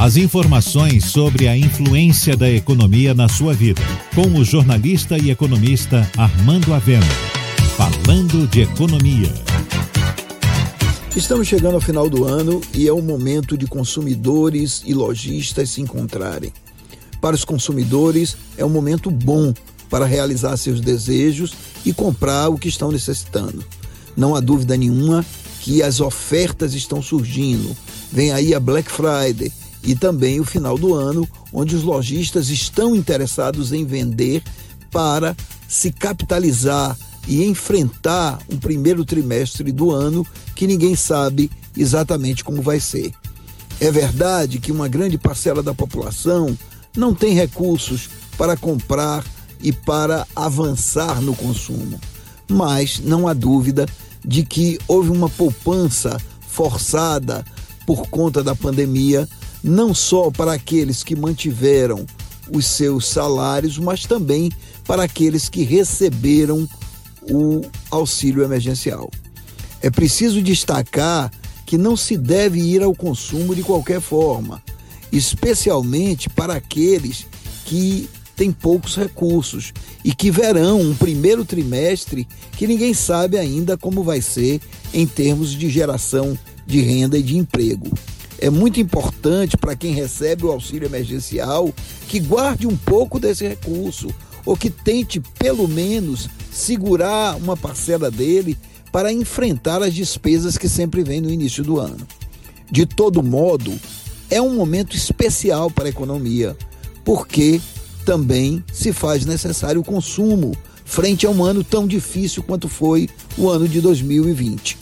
[0.00, 3.82] As informações sobre a influência da economia na sua vida,
[4.14, 7.04] com o jornalista e economista Armando Avena.
[7.76, 9.34] Falando de economia.
[11.16, 15.80] Estamos chegando ao final do ano e é o momento de consumidores e lojistas se
[15.80, 16.52] encontrarem.
[17.20, 19.52] Para os consumidores, é um momento bom
[19.90, 21.54] para realizar seus desejos
[21.84, 23.64] e comprar o que estão necessitando.
[24.16, 25.26] Não há dúvida nenhuma
[25.60, 27.76] que as ofertas estão surgindo.
[28.12, 29.50] Vem aí a Black Friday
[29.88, 34.42] e também o final do ano, onde os lojistas estão interessados em vender
[34.90, 35.34] para
[35.66, 36.94] se capitalizar
[37.26, 43.14] e enfrentar um primeiro trimestre do ano que ninguém sabe exatamente como vai ser.
[43.80, 46.54] É verdade que uma grande parcela da população
[46.94, 49.24] não tem recursos para comprar
[49.58, 51.98] e para avançar no consumo,
[52.46, 53.86] mas não há dúvida
[54.22, 57.42] de que houve uma poupança forçada
[57.86, 59.26] por conta da pandemia
[59.62, 62.06] não só para aqueles que mantiveram
[62.50, 64.50] os seus salários, mas também
[64.84, 66.68] para aqueles que receberam
[67.22, 69.10] o auxílio emergencial.
[69.82, 71.30] É preciso destacar
[71.66, 74.62] que não se deve ir ao consumo de qualquer forma,
[75.12, 77.26] especialmente para aqueles
[77.66, 84.02] que têm poucos recursos e que verão um primeiro trimestre que ninguém sabe ainda como
[84.02, 84.60] vai ser
[84.94, 87.90] em termos de geração de renda e de emprego
[88.38, 91.72] é muito importante para quem recebe o auxílio emergencial
[92.08, 94.08] que guarde um pouco desse recurso
[94.46, 98.56] ou que tente pelo menos segurar uma parcela dele
[98.90, 102.06] para enfrentar as despesas que sempre vem no início do ano.
[102.70, 103.78] De todo modo,
[104.30, 106.56] é um momento especial para a economia,
[107.04, 107.60] porque
[108.04, 113.48] também se faz necessário o consumo frente a um ano tão difícil quanto foi o
[113.48, 114.78] ano de 2020.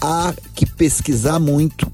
[0.00, 1.90] Há que pesquisar muito,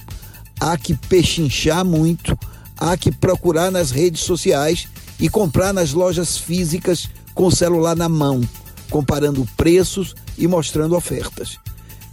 [0.63, 2.39] há que pechinchar muito,
[2.79, 4.87] há que procurar nas redes sociais
[5.19, 8.41] e comprar nas lojas físicas com o celular na mão,
[8.89, 11.59] comparando preços e mostrando ofertas.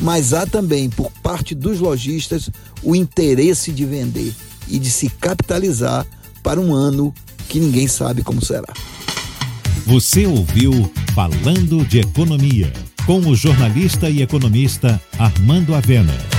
[0.01, 2.49] Mas há também, por parte dos lojistas,
[2.81, 4.33] o interesse de vender
[4.67, 6.07] e de se capitalizar
[6.41, 7.13] para um ano
[7.47, 8.73] que ninguém sabe como será.
[9.85, 12.71] Você ouviu Falando de Economia,
[13.05, 16.38] com o jornalista e economista Armando Avena.